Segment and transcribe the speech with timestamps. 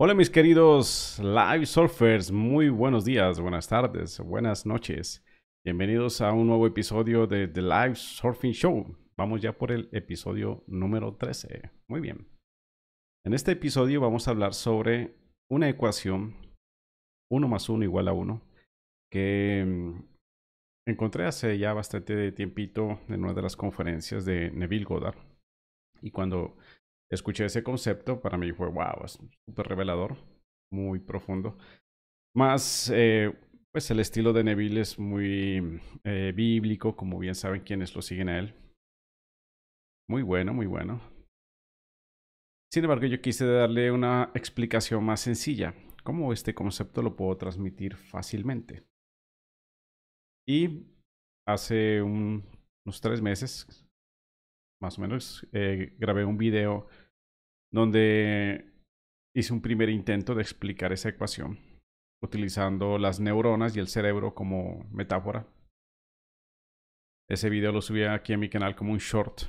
[0.00, 5.24] Hola mis queridos live surfers, muy buenos días, buenas tardes, buenas noches.
[5.64, 8.96] Bienvenidos a un nuevo episodio de The Live Surfing Show.
[9.16, 11.72] Vamos ya por el episodio número 13.
[11.88, 12.28] Muy bien.
[13.26, 15.16] En este episodio vamos a hablar sobre
[15.50, 16.36] una ecuación
[17.32, 18.40] 1 más 1 igual a 1
[19.10, 20.04] que mm,
[20.86, 25.18] encontré hace ya bastante tiempito en una de las conferencias de Neville Goddard.
[26.00, 26.56] Y cuando
[27.10, 30.16] escuché ese concepto, para mí fue wow, es súper revelador,
[30.72, 31.58] muy profundo.
[32.34, 33.34] Más, eh,
[33.72, 38.28] pues el estilo de Neville es muy eh, bíblico, como bien saben quienes lo siguen
[38.28, 38.54] a él.
[40.08, 41.00] Muy bueno, muy bueno.
[42.72, 47.96] Sin embargo, yo quise darle una explicación más sencilla, cómo este concepto lo puedo transmitir
[47.96, 48.86] fácilmente.
[50.46, 50.86] Y
[51.46, 53.87] hace unos tres meses
[54.80, 56.86] más o menos, eh, grabé un video
[57.72, 58.72] donde
[59.34, 61.58] hice un primer intento de explicar esa ecuación
[62.22, 65.46] utilizando las neuronas y el cerebro como metáfora.
[67.28, 69.42] Ese video lo subí aquí en mi canal como un short.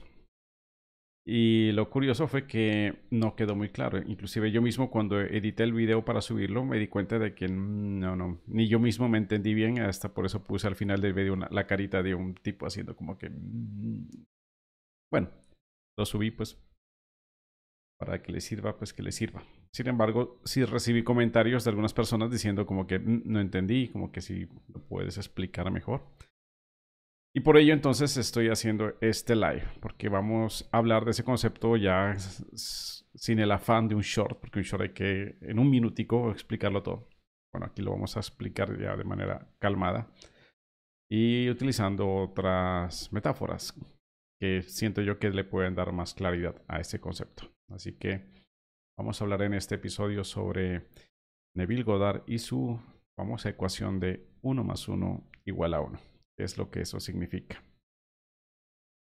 [1.26, 4.00] Y lo curioso fue que no quedó muy claro.
[4.00, 8.16] Inclusive yo mismo cuando edité el video para subirlo me di cuenta de que no,
[8.16, 9.80] no, ni yo mismo me entendí bien.
[9.80, 13.18] Hasta por eso puse al final del video la carita de un tipo haciendo como
[13.18, 13.32] que
[15.12, 15.30] bueno,
[15.98, 16.58] lo subí pues
[18.00, 19.44] para que le sirva, pues que le sirva.
[19.74, 24.12] Sin embargo, sí recibí comentarios de algunas personas diciendo como que mm, no entendí, como
[24.12, 26.02] que si lo puedes explicar mejor.
[27.36, 31.78] Y por ello entonces estoy haciendo este live, porque vamos a hablar de ese concepto
[31.78, 36.32] ya sin el afán de un short, porque un short hay que en un minutico
[36.32, 37.08] explicarlo todo.
[37.54, 40.12] Bueno, aquí lo vamos a explicar ya de manera calmada
[41.12, 43.74] y utilizando otras metáforas
[44.40, 47.52] que siento yo que le pueden dar más claridad a este concepto.
[47.70, 48.26] Así que
[48.98, 50.88] vamos a hablar en este episodio sobre
[51.56, 52.80] Neville Goddard y su
[53.18, 56.00] famosa ecuación de 1 más 1 igual a 1.
[56.38, 57.62] ¿Qué es lo que eso significa?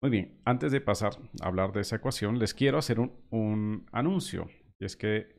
[0.02, 3.88] Muy bien, antes de pasar a hablar de esa ecuación, les quiero hacer un, un
[3.92, 4.50] anuncio.
[4.80, 5.36] Y es que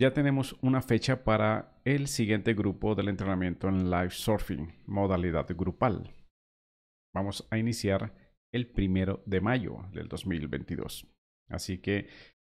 [0.00, 6.10] ya tenemos una fecha para el siguiente grupo del entrenamiento en live surfing, modalidad grupal.
[7.14, 8.21] Vamos a iniciar
[8.52, 11.06] el primero de mayo del 2022.
[11.48, 12.08] Así que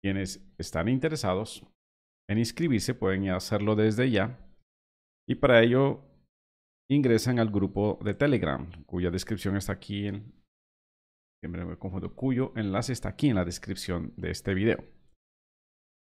[0.03, 1.67] quienes están interesados
[2.29, 4.39] en inscribirse pueden hacerlo desde ya.
[5.29, 6.03] Y para ello
[6.91, 10.33] ingresan al grupo de Telegram, cuya descripción está aquí en...
[11.41, 14.85] Siempre me confundo, cuyo enlace está aquí en la descripción de este video.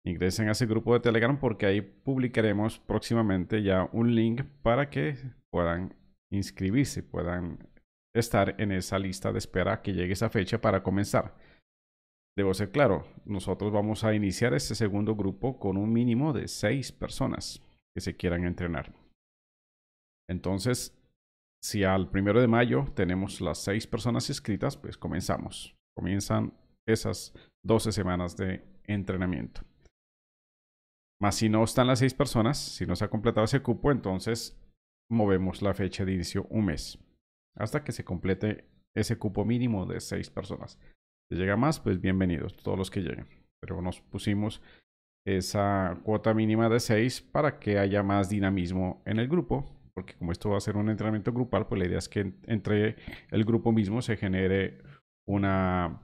[0.04, 5.16] Ingresen a ese grupo de Telegram porque ahí publicaremos próximamente ya un link para que
[5.50, 5.94] puedan
[6.32, 7.69] inscribirse, puedan
[8.14, 11.34] estar en esa lista de espera que llegue esa fecha para comenzar.
[12.36, 16.92] Debo ser claro, nosotros vamos a iniciar este segundo grupo con un mínimo de seis
[16.92, 17.62] personas
[17.94, 18.94] que se quieran entrenar.
[20.28, 20.96] Entonces,
[21.62, 25.76] si al primero de mayo tenemos las seis personas inscritas, pues comenzamos.
[25.96, 26.54] Comienzan
[26.86, 27.34] esas
[27.64, 29.62] 12 semanas de entrenamiento.
[31.20, 34.58] Más si no están las seis personas, si no se ha completado ese cupo, entonces
[35.10, 36.98] movemos la fecha de inicio un mes
[37.56, 40.78] hasta que se complete ese cupo mínimo de seis personas.
[41.30, 43.26] Si llega más, pues bienvenidos todos los que lleguen.
[43.60, 44.62] Pero nos pusimos
[45.24, 50.32] esa cuota mínima de seis para que haya más dinamismo en el grupo, porque como
[50.32, 52.96] esto va a ser un entrenamiento grupal, pues la idea es que entre
[53.30, 54.78] el grupo mismo se genere
[55.26, 56.00] una,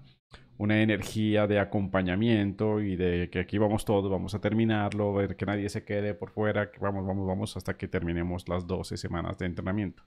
[0.59, 5.47] una energía de acompañamiento y de que aquí vamos todos, vamos a terminarlo, ver que
[5.47, 9.39] nadie se quede por fuera, que vamos, vamos, vamos hasta que terminemos las 12 semanas
[9.39, 10.05] de entrenamiento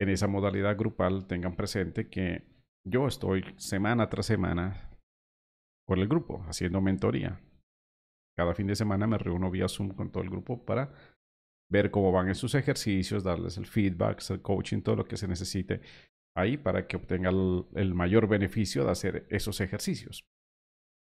[0.00, 2.42] en esa modalidad grupal tengan presente que
[2.86, 4.90] yo estoy semana tras semana
[5.86, 7.40] con el grupo haciendo mentoría.
[8.36, 10.92] Cada fin de semana me reúno vía Zoom con todo el grupo para
[11.70, 15.82] ver cómo van esos ejercicios, darles el feedback, el coaching, todo lo que se necesite
[16.36, 17.34] ahí para que obtengan
[17.74, 20.24] el, mayor beneficio de hacer esos ejercicios.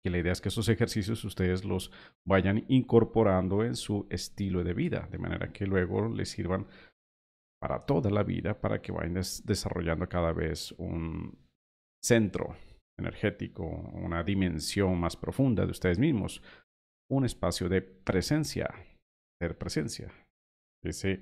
[0.02, 1.92] Que la idea es que esos ejercicios ustedes los
[2.26, 6.66] vayan incorporando en su estilo de vida, de manera que luego les sirvan
[7.60, 11.38] para toda la vida, para que vayan desarrollando cada vez un
[12.02, 12.56] centro
[12.98, 16.42] energético, una dimensión más profunda de ustedes mismos,
[17.10, 18.74] un espacio de presencia,
[19.40, 20.12] ser presencia.
[20.82, 21.20] Ese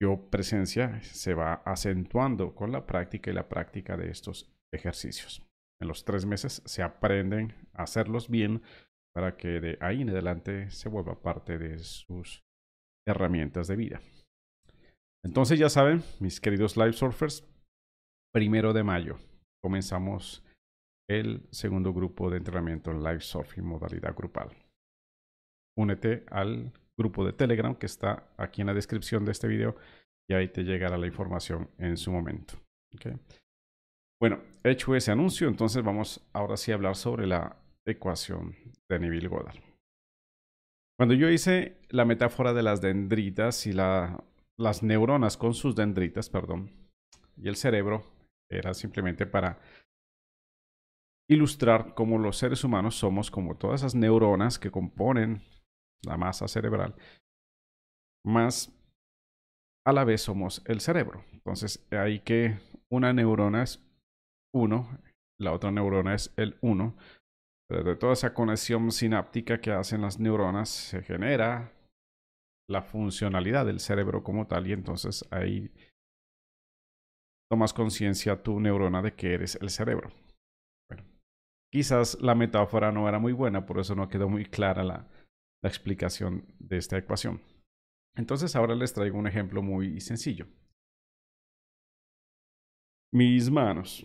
[0.00, 5.42] yo presencia se va acentuando con la práctica y la práctica de estos ejercicios.
[5.80, 8.62] En los tres meses se aprenden a hacerlos bien
[9.14, 12.44] para que de ahí en adelante se vuelva parte de sus
[13.06, 14.00] herramientas de vida.
[15.26, 17.44] Entonces ya saben, mis queridos live surfers,
[18.32, 19.18] primero de mayo
[19.60, 20.44] comenzamos
[21.10, 24.50] el segundo grupo de entrenamiento en live surfing modalidad grupal.
[25.76, 29.74] únete al grupo de Telegram que está aquí en la descripción de este video
[30.30, 32.54] y ahí te llegará la información en su momento.
[34.20, 38.54] Bueno, hecho ese anuncio, entonces vamos ahora sí a hablar sobre la ecuación
[38.88, 39.60] de Neville Goddard.
[40.96, 43.72] Cuando yo hice la metáfora de las dendritas y
[44.58, 46.70] las neuronas con sus dendritas, perdón,
[47.36, 48.04] y el cerebro,
[48.50, 49.60] era simplemente para
[51.28, 55.42] ilustrar cómo los seres humanos somos como todas esas neuronas que componen
[56.02, 56.94] la masa cerebral,
[58.24, 58.72] más
[59.84, 61.24] a la vez somos el cerebro.
[61.32, 62.58] Entonces, hay que
[62.90, 63.80] una neurona es
[64.54, 64.98] uno,
[65.38, 66.96] la otra neurona es el uno.
[67.68, 71.75] de toda esa conexión sináptica que hacen las neuronas se genera
[72.68, 75.70] la funcionalidad del cerebro como tal y entonces ahí
[77.50, 80.10] tomas conciencia tu neurona de que eres el cerebro.
[80.90, 81.04] Bueno,
[81.72, 85.08] quizás la metáfora no era muy buena, por eso no quedó muy clara la,
[85.62, 87.40] la explicación de esta ecuación.
[88.16, 90.46] Entonces ahora les traigo un ejemplo muy sencillo.
[93.12, 94.04] Mis manos.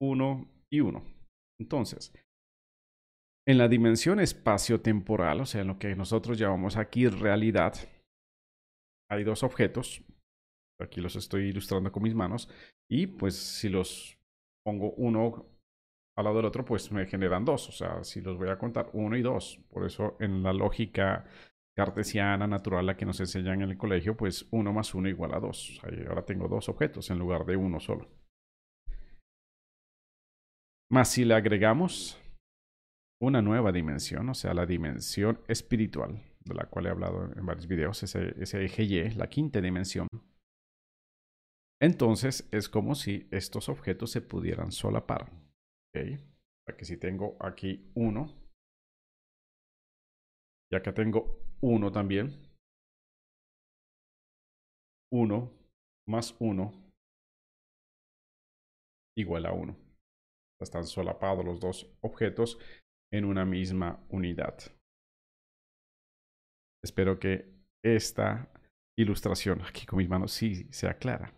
[0.00, 1.02] Uno y uno.
[1.60, 2.12] Entonces,
[3.48, 7.72] en la dimensión espacio-temporal, o sea, en lo que nosotros llamamos aquí realidad,
[9.10, 10.04] hay dos objetos.
[10.78, 12.50] Aquí los estoy ilustrando con mis manos.
[12.90, 14.18] Y pues si los
[14.62, 15.46] pongo uno
[16.14, 17.70] al lado del otro, pues me generan dos.
[17.70, 19.58] O sea, si los voy a contar, uno y dos.
[19.70, 21.24] Por eso en la lógica
[21.74, 25.40] cartesiana natural la que nos enseñan en el colegio, pues uno más uno igual a
[25.40, 25.80] dos.
[26.06, 28.10] Ahora tengo dos objetos en lugar de uno solo.
[30.90, 32.20] Más si le agregamos
[33.20, 37.66] una nueva dimensión, o sea, la dimensión espiritual, de la cual he hablado en varios
[37.66, 40.06] videos, ese, ese eje Y, la quinta dimensión.
[41.80, 45.30] Entonces es como si estos objetos se pudieran solapar.
[45.90, 46.18] ¿okay?
[46.76, 48.34] que si tengo aquí uno,
[50.70, 52.36] ya que tengo uno también,
[55.10, 55.50] uno
[56.06, 56.72] más uno
[59.16, 59.76] igual a uno.
[60.60, 62.58] Están solapados los dos objetos
[63.12, 64.58] en una misma unidad.
[66.84, 67.50] Espero que
[67.84, 68.52] esta
[68.98, 71.32] ilustración aquí con mis manos sí sea clara.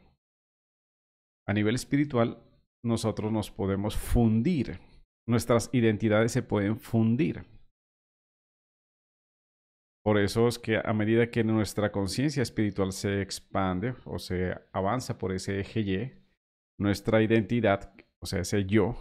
[1.49, 2.43] A nivel espiritual,
[2.85, 4.81] nosotros nos podemos fundir.
[5.29, 7.45] Nuestras identidades se pueden fundir.
[10.03, 15.19] Por eso es que a medida que nuestra conciencia espiritual se expande o se avanza
[15.19, 16.13] por ese eje Y,
[16.79, 18.97] nuestra identidad, o sea, ese yo,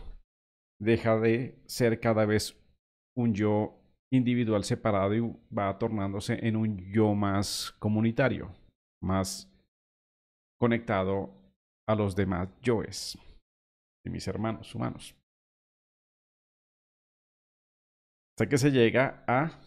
[0.81, 2.58] deja de ser cada vez
[3.19, 3.75] un yo
[4.11, 5.19] individual separado y
[5.55, 8.55] va tornándose en un yo más comunitario,
[9.03, 9.51] más
[10.59, 11.31] conectado
[11.88, 13.17] a los demás yoes
[14.05, 15.15] de mis hermanos humanos.
[18.33, 19.59] Hasta que se llega a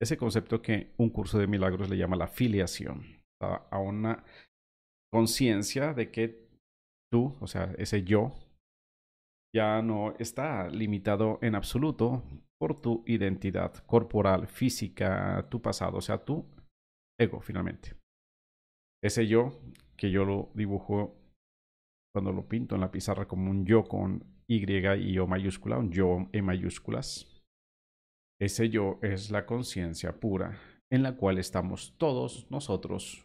[0.00, 3.02] ese concepto que un curso de milagros le llama la filiación,
[3.40, 4.24] a una
[5.12, 6.48] conciencia de que
[7.10, 8.32] tú, o sea, ese yo,
[9.54, 12.22] ya no está limitado en absoluto
[12.58, 16.46] por tu identidad corporal, física, tu pasado, o sea, tu
[17.20, 17.94] ego finalmente.
[19.02, 19.60] Ese yo
[19.96, 21.16] que yo lo dibujo
[22.14, 25.90] cuando lo pinto en la pizarra como un yo con Y y O mayúscula, un
[25.90, 27.42] yo en mayúsculas.
[28.40, 30.58] Ese yo es la conciencia pura
[30.90, 33.24] en la cual estamos todos nosotros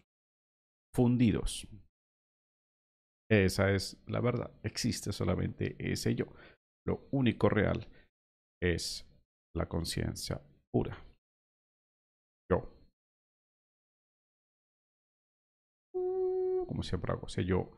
[0.95, 1.67] fundidos.
[3.29, 4.51] Esa es la verdad.
[4.63, 6.25] Existe solamente ese yo.
[6.85, 7.87] Lo único real
[8.61, 9.05] es
[9.55, 10.41] la conciencia
[10.71, 10.97] pura.
[12.49, 12.73] Yo.
[15.93, 17.69] Como siempre hago, ese yo,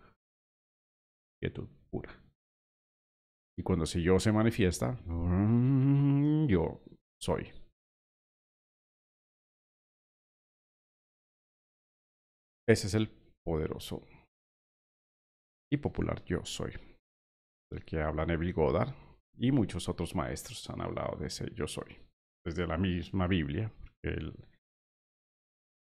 [1.41, 2.11] quietud pura.
[3.57, 4.99] Y cuando ese yo se manifiesta,
[6.47, 6.81] yo
[7.21, 7.51] soy.
[12.67, 13.09] Ese es el
[13.43, 14.07] poderoso
[15.71, 16.73] y popular yo soy,
[17.71, 18.93] del que habla Neville Goddard
[19.37, 21.97] y muchos otros maestros han hablado de ese yo soy,
[22.45, 23.71] desde la misma Biblia,
[24.03, 24.33] el,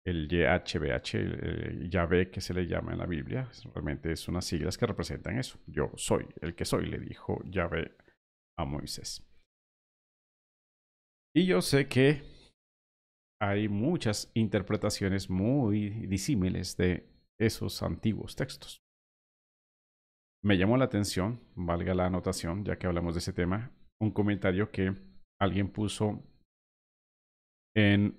[0.06, 4.86] el el Yahvé que se le llama en la Biblia, realmente es unas siglas que
[4.86, 7.96] representan eso, yo soy, el que soy, le dijo Yahvé
[8.58, 9.24] a Moisés.
[11.36, 12.24] Y yo sé que
[13.42, 18.85] hay muchas interpretaciones muy disímiles de esos antiguos textos.
[20.46, 24.70] Me llamó la atención, valga la anotación, ya que hablamos de ese tema, un comentario
[24.70, 24.94] que
[25.42, 26.24] alguien puso
[27.76, 28.16] en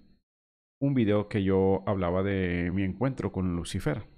[0.82, 4.08] un video que yo hablaba de mi encuentro con Lucifer,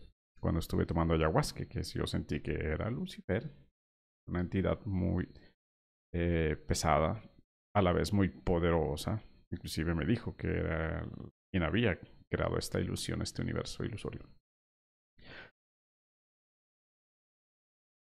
[0.40, 3.52] cuando estuve tomando ayahuasca, que yo sentí que era Lucifer,
[4.26, 5.28] una entidad muy
[6.14, 7.22] eh, pesada,
[7.76, 9.22] a la vez muy poderosa.
[9.50, 11.06] Inclusive me dijo que era
[11.50, 12.00] quien había
[12.30, 14.22] creado esta ilusión, este universo ilusorio.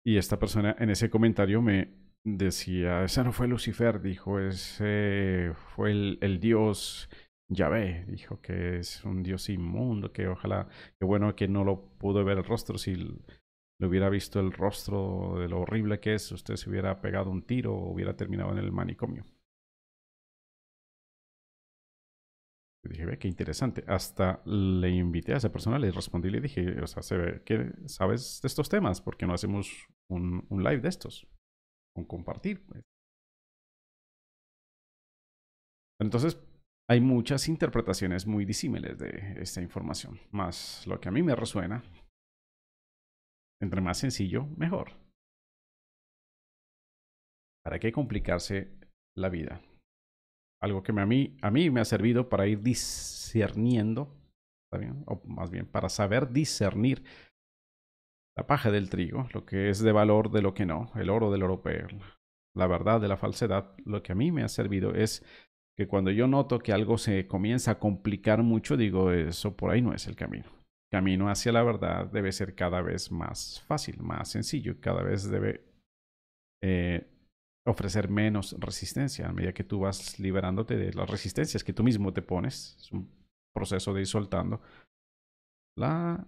[0.08, 1.92] Y esta persona en ese comentario me
[2.24, 7.10] decía, ese no fue Lucifer, dijo, ese fue el, dios
[7.50, 10.66] Yahvé, dijo que es un dios inmundo, que ojalá,
[10.98, 15.40] que bueno que no lo pudo ver el rostro, si le hubiera visto el rostro
[15.40, 18.58] de lo horrible que es, usted se hubiera pegado un tiro o hubiera terminado en
[18.64, 19.26] el manicomio.
[22.84, 23.84] Dije, ve, qué interesante.
[23.86, 27.42] Hasta le invité a esa persona, le respondí y le dije, o sea, se ve
[27.44, 31.26] que sabes de estos temas, ¿por qué no hacemos un, live de estos?
[31.96, 32.64] Un compartir.
[32.66, 32.82] Pues.
[36.00, 36.40] Entonces,
[36.88, 41.82] hay muchas interpretaciones muy disímiles de esta información, más lo que a mí me resuena,
[43.60, 44.92] entre más sencillo, mejor.
[47.64, 48.78] ¿Para qué complicarse
[49.16, 49.60] la vida?
[50.60, 54.14] Algo que a mí, a mí me ha servido para ir discerniendo,
[55.06, 57.04] o más bien para saber discernir
[58.36, 61.30] la paja del trigo, lo que es de valor de lo que no, el oro
[61.30, 61.62] del oro
[62.54, 63.74] la verdad de la falsedad.
[63.84, 65.24] Lo que a mí me ha servido es
[65.76, 69.80] que cuando yo noto que algo se comienza a complicar mucho, digo, eso por ahí
[69.80, 70.46] no es el camino.
[70.46, 75.30] El camino hacia la verdad debe ser cada vez más fácil, más sencillo, cada vez
[75.30, 75.64] debe
[76.62, 77.06] eh,
[77.68, 82.12] ofrecer menos resistencia a medida que tú vas liberándote de las resistencias que tú mismo
[82.12, 82.76] te pones.
[82.80, 83.10] Es un
[83.54, 84.60] proceso de ir soltando.
[85.76, 86.26] La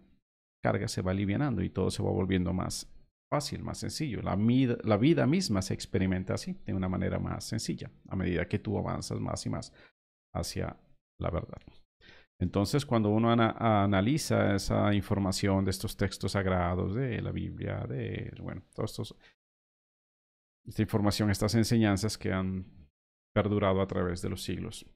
[0.63, 2.93] carga se va aliviando y todo se va volviendo más
[3.31, 4.23] fácil, más sencillo.
[4.23, 4.37] La,
[4.85, 8.79] la, vida misma se experimenta así, de una manera más sencilla, a medida que tú
[8.79, 9.73] avanzas más y más
[10.35, 10.77] hacia
[11.19, 11.61] la verdad.
[12.41, 18.63] Entonces, cuando uno analiza esa información de estos textos sagrados, de la Biblia, de, bueno,
[18.75, 19.17] todos estos,
[20.67, 22.67] esta información, estas enseñanzas que han
[23.35, 24.87] perdurado a través de los siglos,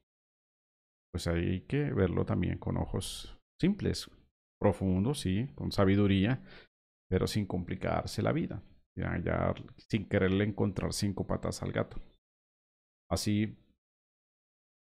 [1.11, 4.09] pues hay que verlo también con ojos simples,
[4.59, 6.43] profundos, sí, con sabiduría,
[7.09, 8.63] pero sin complicarse la vida,
[9.89, 12.01] sin quererle encontrar cinco patas al gato.
[13.09, 13.57] Así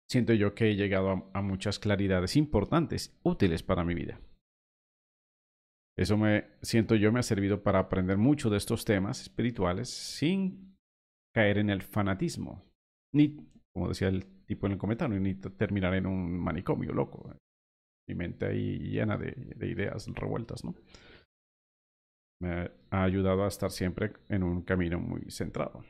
[0.08, 4.20] siento yo que he llegado a, muchas claridades importantes, útiles para mi vida.
[5.98, 10.76] Eso me siento yo me ha servido para aprender mucho de estos temas espirituales sin
[11.34, 12.64] caer en el fanatismo,
[13.12, 13.36] ni,
[13.74, 17.34] como decía el tipo en el comentario, ni terminar en un manicomio loco.
[18.08, 20.74] Mi mente ahí llena de, de ideas revueltas, ¿no?
[22.40, 25.84] me ha ayudado a estar siempre en un camino muy centrado.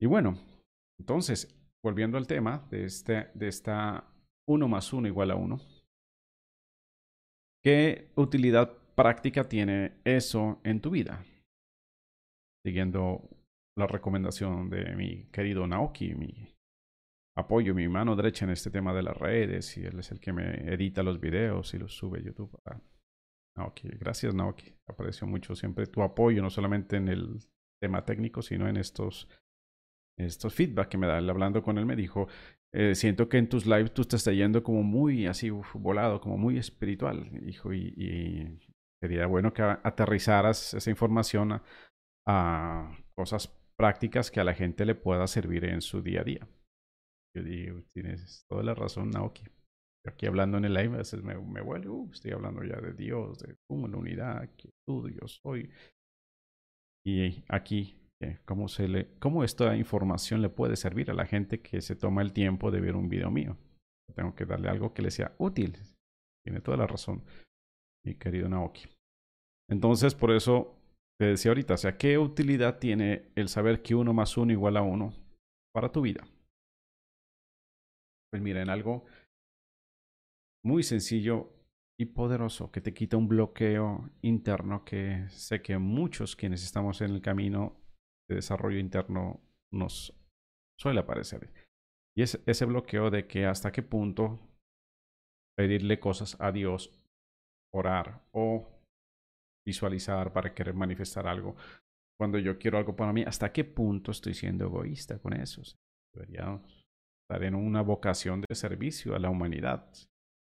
[0.00, 0.38] Y bueno,
[0.98, 4.10] entonces, volviendo al tema de, este, de esta
[4.48, 5.58] 1 más 1 igual a 1,
[7.62, 11.24] ¿qué utilidad práctica tiene eso en tu vida?
[12.64, 13.28] Siguiendo
[13.76, 16.54] la recomendación de mi querido Naoki, mi
[17.36, 20.32] apoyo, mi mano derecha en este tema de las redes, y él es el que
[20.32, 22.60] me edita los videos y los sube a YouTube
[23.56, 24.74] Naoki, gracias Naoki.
[24.88, 27.38] Aprecio mucho siempre tu apoyo, no solamente en el
[27.80, 29.28] tema técnico, sino en estos,
[30.18, 31.18] estos feedback que me da.
[31.18, 32.28] Hablando con él me dijo,
[32.72, 36.36] eh, siento que en tus lives tú te estás yendo como muy así volado, como
[36.38, 38.58] muy espiritual, hijo, y,
[39.02, 41.62] sería bueno que aterrizaras esa información a,
[42.26, 46.48] a, cosas prácticas que a la gente le pueda servir en su día a día.
[47.34, 49.44] Yo digo, tienes toda la razón, Naoki
[50.06, 52.92] aquí hablando en el live, a veces me, me vuelve, uh, estoy hablando ya de
[52.92, 55.70] Dios, de una unidad, que tú, Dios soy.
[57.04, 57.99] Y aquí,
[58.44, 62.22] ¿cómo, se le, ¿cómo esta información le puede servir a la gente que se toma
[62.22, 63.56] el tiempo de ver un video mío?
[64.14, 65.76] Tengo que darle algo que le sea útil.
[66.44, 67.22] Tiene toda la razón,
[68.04, 68.88] mi querido Naoki.
[69.70, 70.76] Entonces, por eso
[71.18, 74.82] te decía ahorita, sea, ¿qué utilidad tiene el saber que uno más uno igual a
[74.82, 75.14] uno
[75.72, 76.26] para tu vida?
[78.30, 79.04] Pues miren, algo
[80.64, 81.52] muy sencillo
[81.98, 87.10] y poderoso que te quita un bloqueo interno que sé que muchos quienes estamos en
[87.10, 87.79] el camino
[88.30, 89.40] de desarrollo interno
[89.72, 90.16] nos
[90.78, 91.52] suele aparecer.
[92.16, 94.38] Y es ese bloqueo de que hasta qué punto
[95.56, 96.96] pedirle cosas a Dios,
[97.74, 98.68] orar o
[99.66, 101.56] visualizar para querer manifestar algo.
[102.18, 105.62] Cuando yo quiero algo para mí, ¿hasta qué punto estoy siendo egoísta con eso?
[106.14, 106.60] Debería
[107.22, 109.92] estar en una vocación de servicio a la humanidad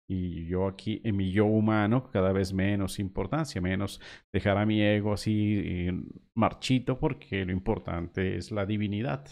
[0.09, 4.01] y yo aquí en mi yo humano cada vez menos importancia, menos
[4.33, 5.87] dejar a mi ego así
[6.35, 9.27] marchito porque lo importante es la divinidad.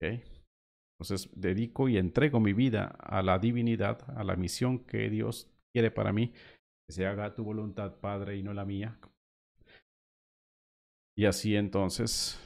[0.00, 5.90] Entonces dedico y entrego mi vida a la divinidad, a la misión que Dios quiere
[5.90, 8.98] para mí, que se haga tu voluntad, Padre, y no la mía.
[11.16, 12.40] Y así entonces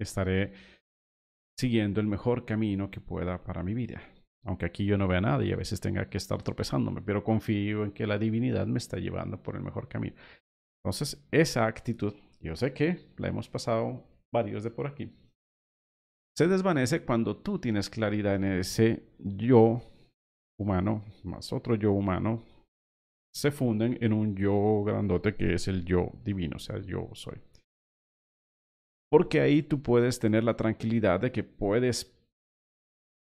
[0.00, 0.54] estaré
[1.56, 4.02] siguiendo el mejor camino que pueda para mi vida.
[4.44, 7.84] Aunque aquí yo no vea nada y a veces tenga que estar tropezándome, pero confío
[7.84, 10.16] en que la divinidad me está llevando por el mejor camino.
[10.84, 15.12] Entonces, esa actitud, yo sé que la hemos pasado varios de por aquí,
[16.36, 19.82] se desvanece cuando tú tienes claridad en ese yo
[20.58, 22.42] humano más otro yo humano,
[23.34, 27.38] se funden en un yo grandote que es el yo divino, o sea, yo soy.
[29.10, 32.06] Porque ahí tú puedes tener la tranquilidad de que puedes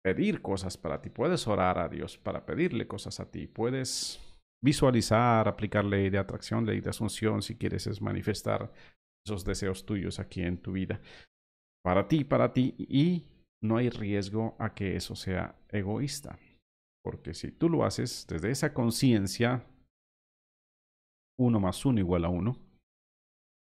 [0.06, 4.20] pedir cosas para ti, puedes orar a Dios para pedirle cosas a ti, puedes
[4.62, 8.72] visualizar, aplicar ley de atracción, ley de asunción, si quieres es manifestar
[9.26, 11.00] esos deseos tuyos aquí en tu vida.
[11.84, 13.25] Para ti, para ti, y
[13.60, 16.38] no hay riesgo a que eso sea egoísta.
[17.02, 19.66] Porque si tú lo haces desde esa conciencia,
[21.36, 22.56] uno más uno igual a uno,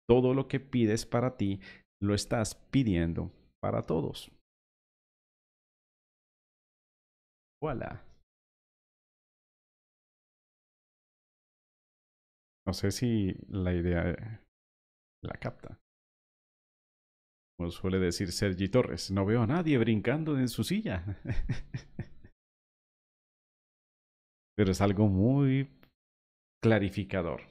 [0.08, 1.62] todo lo que pides para ti
[2.00, 4.37] lo estás pidiendo para todos.
[7.62, 8.04] Voilà.
[12.68, 14.44] No sé si la idea
[15.24, 15.80] la capta.
[17.58, 21.04] Como suele decir Sergi Torres, no veo a nadie brincando en su silla.
[24.56, 25.70] Pero es algo muy
[26.62, 27.42] clarificador.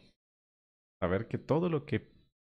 [1.00, 2.08] Saber que todo lo que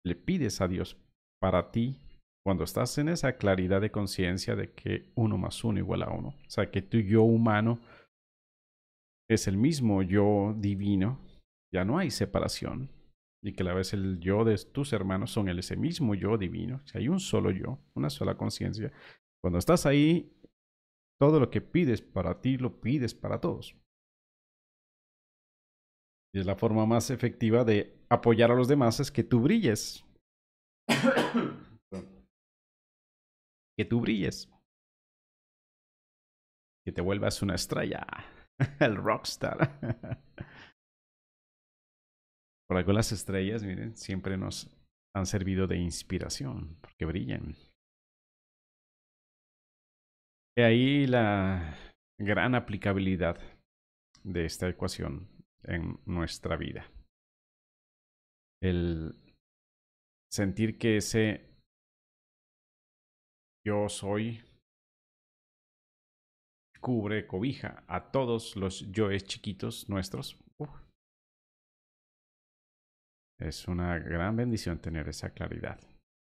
[0.04, 0.96] le pides a Dios
[1.40, 2.00] para ti,
[2.48, 6.28] cuando estás en esa claridad de conciencia de que uno más uno igual a uno,
[6.28, 7.78] o sea, que tu yo humano
[9.28, 11.20] es el mismo yo divino,
[11.70, 12.88] ya no hay separación,
[13.44, 16.80] y que a la vez el yo de tus hermanos son ese mismo yo divino,
[16.86, 18.94] si hay un solo yo, una sola conciencia,
[19.42, 20.32] cuando estás ahí,
[21.20, 23.76] todo lo que pides para ti lo pides para todos.
[26.32, 30.02] Y es la forma más efectiva de apoyar a los demás es que tú brilles.
[33.78, 34.50] que tú brilles.
[36.84, 38.04] Que te vuelvas una estrella.
[38.80, 39.78] El rockstar.
[42.68, 44.76] Por algo las estrellas, miren, siempre nos
[45.16, 47.54] han servido de inspiración, porque brillan.
[50.56, 51.78] Y ahí la
[52.20, 53.38] gran aplicabilidad
[54.24, 55.28] de esta ecuación
[55.62, 56.90] en nuestra vida.
[58.60, 59.14] El
[60.30, 61.47] sentir que ese
[63.66, 64.42] yo soy
[66.80, 70.38] cubre, cobija a todos los yoes chiquitos nuestros.
[73.40, 75.80] Es una gran bendición tener esa claridad.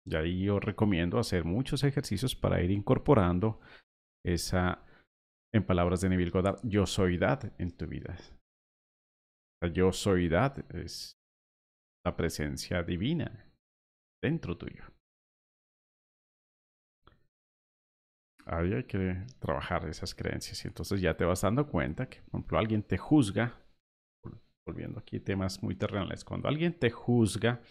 [0.06, 3.62] Y ahí yo recomiendo hacer muchos ejercicios para ir incorporando
[4.26, 4.86] esa,
[5.54, 8.18] en palabras de Neville Goddard, yo soydad en tu vida.
[9.62, 11.18] La yo soydad es
[12.06, 13.52] la presencia divina
[14.22, 14.84] dentro tuyo.
[18.52, 22.58] Hay que trabajar esas creencias y entonces ya te vas dando cuenta que, por ejemplo,
[22.58, 23.62] alguien te juzga,
[24.66, 27.62] volviendo aquí temas muy terrenales, cuando alguien te juzga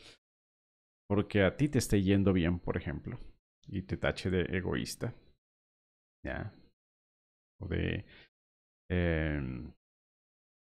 [1.08, 3.18] porque a ti te esté yendo bien, por ejemplo,
[3.66, 5.14] y te tache de egoísta,
[6.24, 6.52] ya,
[7.60, 8.04] o de
[8.90, 9.40] eh,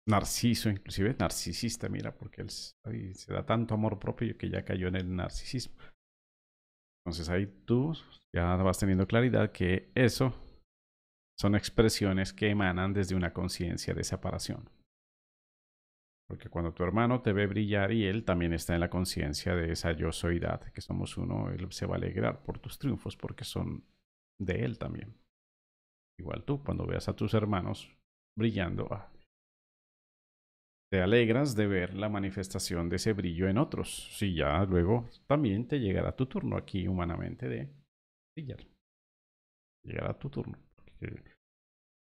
[0.07, 4.95] narciso, inclusive narcisista, mira, porque él se da tanto amor propio que ya cayó en
[4.95, 5.75] el narcisismo.
[7.09, 7.97] Entonces ahí tú
[8.31, 10.31] ya vas teniendo claridad que eso
[11.39, 14.69] son expresiones que emanan desde una conciencia de separación.
[16.27, 19.71] Porque cuando tu hermano te ve brillar y él también está en la conciencia de
[19.71, 23.43] esa yo soydad, que somos uno, él se va a alegrar por tus triunfos porque
[23.43, 23.83] son
[24.39, 25.17] de él también.
[26.19, 27.89] Igual tú, cuando veas a tus hermanos
[28.37, 29.11] brillando, ah,
[30.91, 34.09] te alegras de ver la manifestación de ese brillo en otros.
[34.17, 37.69] Si ya luego también te llegará tu turno aquí humanamente de
[38.35, 38.65] brillar.
[39.85, 40.57] Llegará tu turno.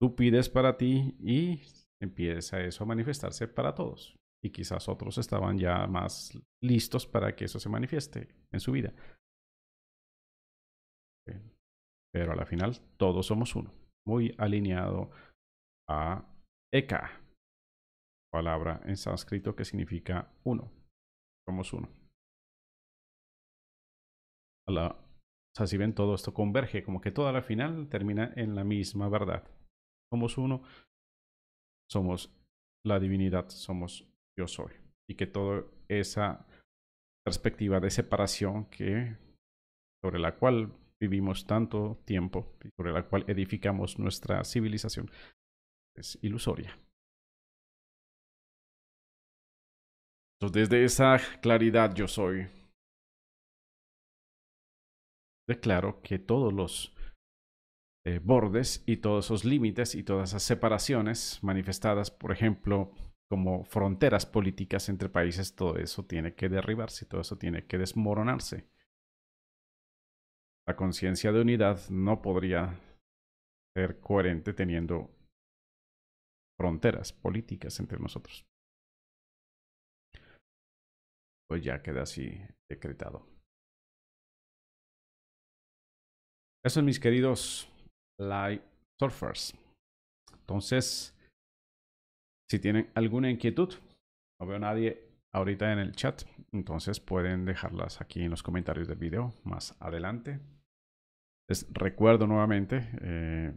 [0.00, 1.60] tú pides para ti y
[2.00, 4.16] empieza eso a manifestarse para todos.
[4.42, 8.94] Y quizás otros estaban ya más listos para que eso se manifieste en su vida.
[12.12, 13.72] Pero a la final todos somos uno.
[14.06, 15.10] Muy alineado
[15.88, 16.24] a
[16.72, 17.19] Eka,
[18.32, 20.70] palabra en sánscrito que significa uno.
[21.48, 21.88] Somos uno.
[24.68, 24.72] o
[25.56, 29.08] sea, si ven todo esto converge, como que toda la final termina en la misma
[29.08, 29.42] verdad.
[30.12, 30.62] Somos uno,
[31.90, 32.32] somos
[32.84, 34.06] la divinidad, somos
[34.38, 34.72] yo soy.
[35.08, 36.46] Y que toda esa
[37.24, 39.16] perspectiva de separación que
[40.02, 45.10] sobre la cual vivimos tanto tiempo, sobre la cual edificamos nuestra civilización,
[45.96, 46.78] es ilusoria.
[50.48, 52.48] Desde esa claridad yo soy,
[55.46, 56.94] declaro que todos los
[58.06, 62.92] eh, bordes y todos esos límites y todas esas separaciones manifestadas, por ejemplo,
[63.28, 68.68] como fronteras políticas entre países, todo eso tiene que derribarse, todo eso tiene que desmoronarse.
[70.66, 72.80] La conciencia de unidad no podría
[73.76, 75.10] ser coherente teniendo
[76.58, 78.49] fronteras políticas entre nosotros.
[81.50, 83.26] Pues ya queda así decretado.
[86.64, 87.68] Eso, mis queridos
[88.20, 88.62] light
[89.00, 89.58] surfers.
[90.32, 91.12] Entonces,
[92.48, 93.74] si tienen alguna inquietud,
[94.40, 98.86] no veo a nadie ahorita en el chat, entonces pueden dejarlas aquí en los comentarios
[98.86, 100.38] del video más adelante.
[101.48, 103.56] Les recuerdo nuevamente eh,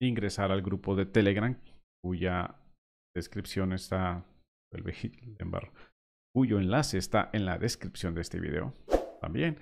[0.00, 1.54] ingresar al grupo de Telegram,
[2.02, 2.56] cuya
[3.14, 4.24] descripción está,
[6.34, 8.72] cuyo enlace está en la descripción de este video.
[9.20, 9.58] También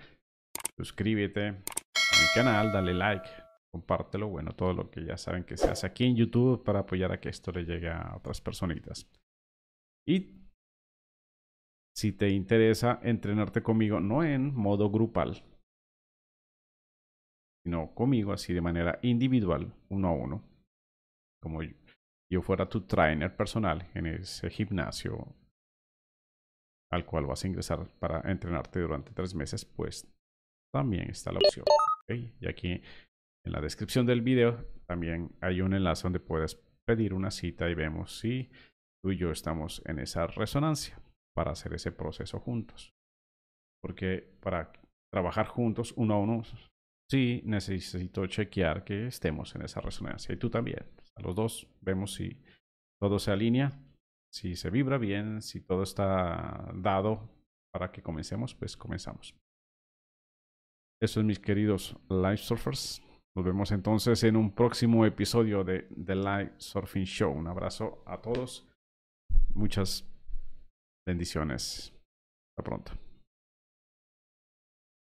[0.77, 3.29] suscríbete a mi canal, dale like,
[3.73, 7.13] compártelo, bueno, todo lo que ya saben que se hace aquí en YouTube para apoyar
[7.13, 9.09] a que esto le llegue a otras personitas.
[10.09, 10.41] Y
[11.97, 15.43] si te interesa entrenarte conmigo, no en modo grupal,
[17.65, 20.43] sino conmigo así de manera individual, uno a uno,
[21.43, 25.35] como yo fuera tu trainer personal en ese gimnasio
[26.91, 30.07] al cual vas a ingresar para entrenarte durante tres meses, pues
[30.73, 31.65] también está la opción.
[32.09, 32.83] Y aquí
[33.45, 37.75] en la descripción del video también hay un enlace donde puedes pedir una cita y
[37.75, 38.51] vemos si
[39.03, 41.01] tú y yo estamos en esa resonancia
[41.35, 42.93] para hacer ese proceso juntos.
[43.81, 44.73] Porque para
[45.13, 46.43] trabajar juntos, uno a uno,
[47.09, 50.35] sí necesito chequear que estemos en esa resonancia.
[50.35, 50.85] Y tú también.
[51.17, 52.43] A los dos vemos si
[53.01, 53.73] todo se alinea,
[54.33, 57.29] si se vibra bien, si todo está dado
[57.73, 59.35] para que comencemos, pues comenzamos.
[61.03, 63.03] Eso es mis queridos live surfers.
[63.37, 67.33] Nos vemos entonces en un próximo episodio de The Live Surfing Show.
[67.33, 68.69] Un abrazo a todos.
[69.55, 70.05] Muchas
[71.07, 71.93] bendiciones.
[72.53, 73.10] Hasta pronto.